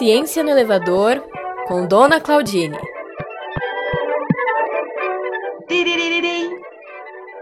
[0.00, 1.22] Ciência no Elevador,
[1.68, 2.74] com Dona Claudine.
[5.68, 6.58] Tiriririm,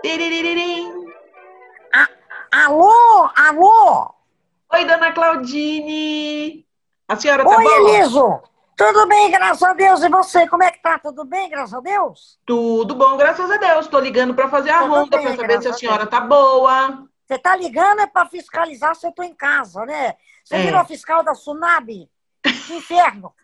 [0.03, 0.93] tiriririm.
[2.51, 4.13] Alô, alô!
[4.73, 6.67] Oi, Dona Claudine.
[7.07, 7.91] A senhora tá Oi, boa?
[7.91, 8.43] Eliso!
[8.77, 10.03] Tudo bem, graças a Deus.
[10.03, 10.99] E você, como é que tá?
[10.99, 12.41] Tudo bem, graças a Deus?
[12.45, 13.87] Tudo bom, graças a Deus.
[13.87, 16.19] Tô ligando para fazer a Tudo ronda bem, para saber se a a senhora tá
[16.19, 17.05] boa.
[17.25, 20.17] Você tá ligando é pra fiscalizar se eu tô em casa, né?
[20.43, 20.63] Você É.
[20.63, 22.11] virou fiscal da Tsunami?
[22.75, 23.35] Inferno!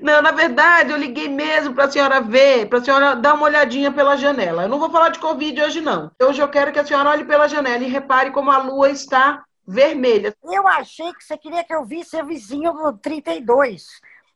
[0.00, 3.44] Não, na verdade, eu liguei mesmo para a senhora ver, para a senhora dar uma
[3.44, 4.62] olhadinha pela janela.
[4.62, 6.10] Eu não vou falar de Covid hoje, não.
[6.22, 9.44] Hoje eu quero que a senhora olhe pela janela e repare como a lua está
[9.66, 10.34] vermelha.
[10.42, 13.84] Eu achei que você queria que eu visse seu vizinho do 32.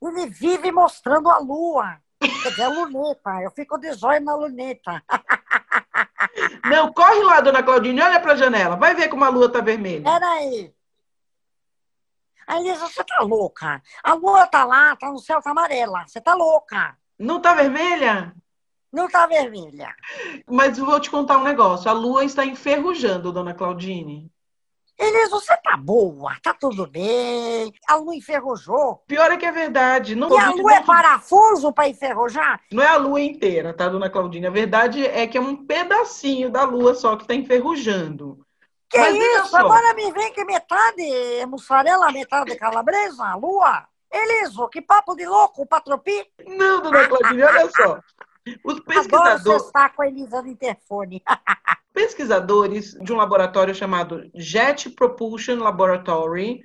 [0.03, 1.97] Ele vive mostrando a lua.
[2.21, 3.43] Quer dizer, a luneta.
[3.43, 5.03] Eu fico de zóio na luneta.
[6.65, 8.77] Não, corre lá, dona Claudine, olha para a janela.
[8.77, 10.03] Vai ver como a lua tá vermelha.
[10.03, 10.73] Peraí.
[12.47, 13.83] Aí, Elisa, você tá louca?
[14.03, 16.05] A lua tá lá, tá no céu, tá amarela.
[16.07, 16.97] Você tá louca.
[17.19, 18.35] Não tá vermelha?
[18.93, 19.95] Não tá vermelha.
[20.49, 21.91] Mas vou te contar um negócio.
[21.91, 24.31] A lua está enferrujando, dona Claudine.
[24.97, 27.73] Elisa, você tá boa, tá tudo bem.
[27.89, 29.03] A lua enferrujou.
[29.09, 30.15] Pior é que é verdade.
[30.15, 32.61] Não, E a lua é não- parafuso para enferrujar?
[32.71, 34.47] não é a lua inteira, tá, dona Claudine?
[34.47, 38.47] A verdade é que é um pedacinho da lua só que está enferrujando.
[38.95, 39.49] Que Mas isso?
[39.49, 39.57] só.
[39.57, 43.89] Agora me vem que metade é mussarela, metade é calabresa, a lua.
[44.09, 46.25] Eliso, que papo de louco, patropi.
[46.47, 47.99] Não, dona Claudine, olha só.
[48.65, 51.21] Os Adoro pesquisadores, cestar com a Elisa no interfone.
[51.93, 56.61] pesquisadores de um laboratório chamado Jet Propulsion Laboratory,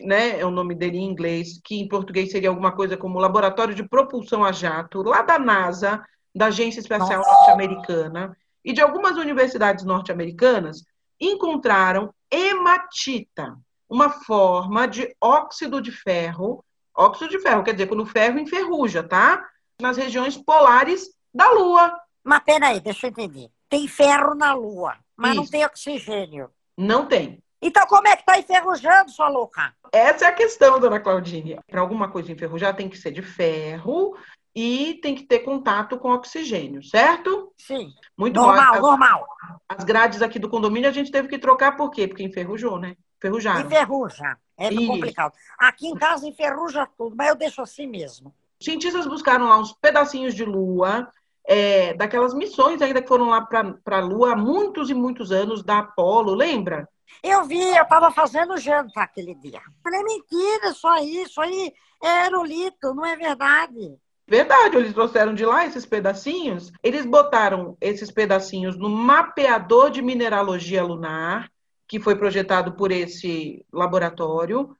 [0.00, 3.76] né, é o nome dele em inglês, que em português seria alguma coisa como Laboratório
[3.76, 6.04] de Propulsão a Jato, lá da NASA,
[6.34, 7.22] da Agência Espacial.
[7.22, 10.82] Norte-Americana, e de algumas universidades norte-americanas,
[11.20, 16.64] encontraram hematita, uma forma de óxido de ferro,
[16.96, 19.44] óxido de ferro, quer dizer, quando o ferro enferruja, tá?
[19.80, 21.98] Nas regiões polares da Lua.
[22.22, 23.50] Mas peraí, deixa eu entender.
[23.68, 25.52] Tem ferro na lua, mas não Isso.
[25.52, 26.50] tem oxigênio.
[26.76, 27.42] Não tem.
[27.62, 29.72] Então como é que tá enferrujando, sua louca?
[29.92, 31.58] Essa é a questão, dona Claudine.
[31.68, 34.16] Para alguma coisa enferrujar, tem que ser de ferro
[34.54, 37.49] e tem que ter contato com oxigênio, certo?
[37.66, 39.26] Sim, Muito normal, normal.
[39.68, 42.08] As grades aqui do condomínio a gente teve que trocar, por quê?
[42.08, 42.96] Porque enferrujou, né?
[43.18, 43.66] Enferrujaram.
[43.66, 44.38] Enferruja.
[44.56, 44.86] É Isso.
[44.86, 45.32] complicado.
[45.58, 48.34] Aqui em casa enferruja tudo, mas eu deixo assim mesmo.
[48.58, 51.10] Os cientistas buscaram lá uns pedacinhos de lua,
[51.44, 55.62] é, daquelas missões ainda que foram lá para a Lua há muitos e muitos anos,
[55.62, 56.88] da Apolo, lembra?
[57.22, 59.60] Eu vi, eu estava fazendo janta aquele dia.
[59.82, 61.72] Falei, mentira, isso aí, isso aí
[62.02, 63.98] é aerolito, não é verdade.
[64.30, 66.70] Verdade, eles trouxeram de lá esses pedacinhos.
[66.84, 71.50] Eles botaram esses pedacinhos no mapeador de mineralogia lunar,
[71.88, 74.76] que foi projetado por esse laboratório.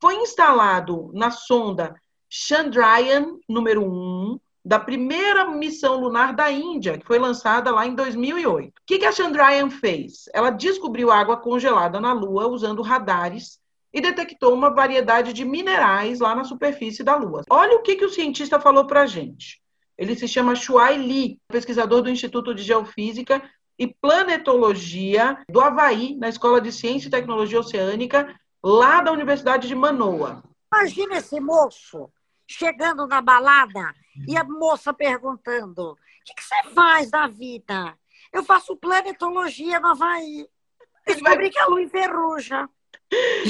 [0.00, 2.00] Foi instalado na sonda
[2.30, 8.68] Chandrayaan número 1, da primeira missão lunar da Índia, que foi lançada lá em 2008.
[8.68, 10.30] O que a Chandrayaan fez?
[10.32, 13.60] Ela descobriu água congelada na Lua usando radares
[13.92, 17.42] e detectou uma variedade de minerais lá na superfície da Lua.
[17.48, 19.60] Olha o que, que o cientista falou para a gente.
[19.96, 23.42] Ele se chama Shuai Li, pesquisador do Instituto de Geofísica
[23.78, 23.86] e
[24.48, 30.42] Planetologia do Havaí, na Escola de Ciência e Tecnologia Oceânica, lá da Universidade de Manoa.
[30.72, 32.10] Imagina esse moço
[32.46, 33.94] chegando na balada
[34.26, 37.96] e a moça perguntando: o que, que você faz da vida?
[38.32, 40.46] Eu faço planetologia no Havaí.
[41.06, 42.68] Ele vai- Descobri que a lua enferruja.
[43.10, 43.48] Ele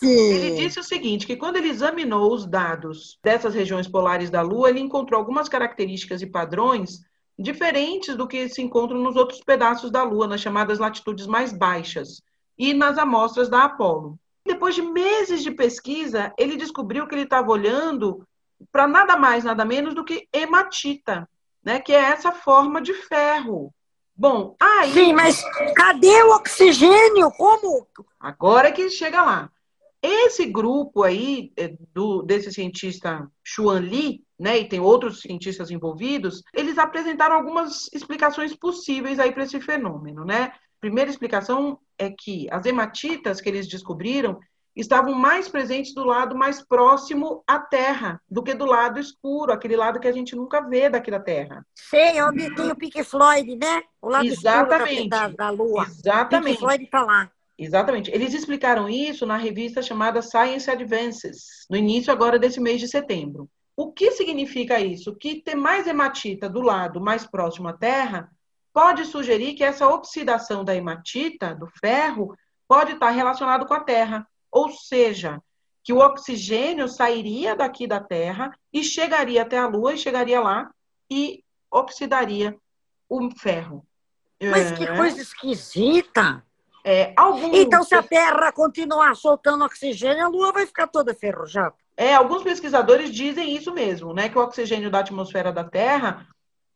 [0.00, 0.56] Gente!
[0.56, 4.80] disse o seguinte, que quando ele examinou os dados dessas regiões polares da Lua, ele
[4.80, 7.00] encontrou algumas características e padrões
[7.38, 12.22] diferentes do que se encontram nos outros pedaços da Lua, nas chamadas latitudes mais baixas
[12.56, 14.18] e nas amostras da Apollo.
[14.46, 18.26] Depois de meses de pesquisa, ele descobriu que ele estava olhando
[18.70, 21.28] para nada mais, nada menos do que hematita,
[21.62, 23.74] né, que é essa forma de ferro.
[24.16, 25.42] Bom, aí Sim, mas
[25.74, 27.30] cadê o oxigênio?
[27.32, 27.86] Como?
[28.18, 29.50] Agora que chega lá.
[30.00, 36.42] Esse grupo aí, eh, do, desse cientista Xuan Li, né, e tem outros cientistas envolvidos,
[36.52, 40.52] eles apresentaram algumas explicações possíveis aí para esse fenômeno, né?
[40.80, 44.38] Primeira explicação é que as hematitas que eles descobriram
[44.76, 49.76] estavam mais presentes do lado mais próximo à Terra do que do lado escuro, aquele
[49.76, 51.64] lado que a gente nunca vê daqui da Terra.
[51.74, 53.82] Sei, onde tem o Pink Floyd, né?
[54.02, 54.92] O lado Exatamente.
[54.92, 55.84] escuro da, da, lua.
[55.84, 56.58] Pink Exatamente.
[56.58, 57.30] Floyd tá lá.
[57.56, 58.10] Exatamente.
[58.10, 63.48] Eles explicaram isso na revista chamada Science Advances, no início agora desse mês de setembro.
[63.76, 65.14] O que significa isso?
[65.14, 68.30] Que ter mais hematita do lado mais próximo à Terra
[68.72, 72.36] pode sugerir que essa oxidação da hematita, do ferro,
[72.66, 74.26] pode estar relacionado com a Terra.
[74.54, 75.42] Ou seja,
[75.82, 80.70] que o oxigênio sairia daqui da Terra e chegaria até a Lua e chegaria lá
[81.10, 82.56] e oxidaria
[83.08, 83.84] o ferro.
[84.40, 84.76] Mas é.
[84.76, 86.44] que coisa esquisita!
[86.84, 87.56] É, alguns...
[87.56, 91.74] Então, se a Terra continuar soltando oxigênio, a Lua vai ficar toda ferrujada.
[91.96, 94.28] É, alguns pesquisadores dizem isso mesmo, né?
[94.28, 96.28] Que o oxigênio da atmosfera da Terra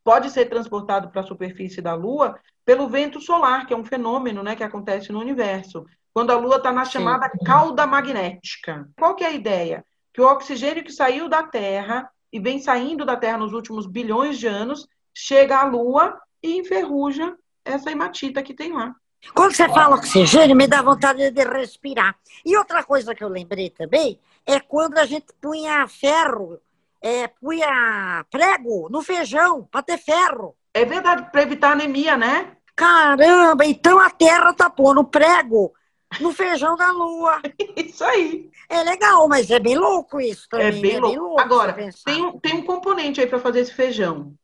[0.03, 4.43] pode ser transportado para a superfície da Lua pelo vento solar, que é um fenômeno
[4.43, 5.87] né, que acontece no universo,
[6.19, 7.45] quando a Lua está na chamada Sim.
[7.45, 8.89] cauda magnética.
[8.99, 9.85] Qual que é a ideia?
[10.13, 14.37] Que o oxigênio que saiu da Terra e vem saindo da Terra nos últimos bilhões
[14.37, 18.97] de anos, chega à Lua e enferruja essa hematita que tem lá.
[19.33, 22.17] Quando você fala oxigênio, me dá vontade de respirar.
[22.45, 26.59] E outra coisa que eu lembrei também é quando a gente punha ferro
[27.01, 30.57] é, punha prego no feijão para ter ferro.
[30.75, 32.57] É verdade, para evitar anemia, né?
[32.75, 35.73] Caramba, então a terra tá pondo prego
[36.21, 37.41] no feijão da lua.
[37.77, 38.51] isso aí.
[38.69, 40.67] É legal, mas é bem louco isso também.
[40.67, 41.09] É bem, é louco.
[41.09, 44.35] Bem louco Agora, tem um, tem um componente aí para fazer esse feijão.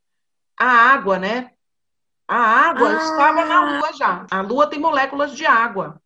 [0.59, 1.51] A água, né?
[2.27, 3.03] A água ah.
[3.03, 4.27] estava na lua já.
[4.31, 6.01] A lua tem moléculas de água.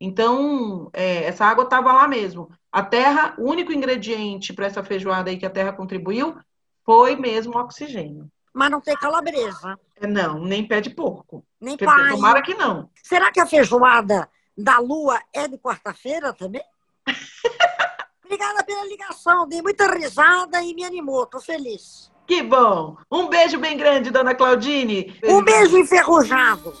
[0.00, 2.50] Então, é, essa água estava lá mesmo.
[2.70, 6.36] A terra, o único ingrediente para essa feijoada aí que a terra contribuiu
[6.84, 8.28] foi mesmo o oxigênio.
[8.52, 9.78] Mas não tem calabresa.
[9.96, 11.44] É, não, nem pé de porco.
[11.60, 12.10] Nem pai.
[12.10, 12.90] Tomara que não.
[13.02, 16.62] Será que a feijoada da lua é de quarta-feira também?
[18.24, 22.10] Obrigada pela ligação, dei muita risada e me animou, tô feliz.
[22.26, 22.96] Que bom!
[23.10, 25.14] Um beijo bem grande, dona Claudine.
[25.24, 26.72] Um beijo enferrujado.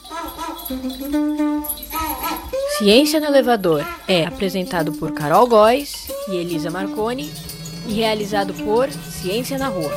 [2.78, 7.30] Ciência no Elevador é apresentado por Carol Góes e Elisa Marconi
[7.86, 9.92] e realizado por Ciência na Rua.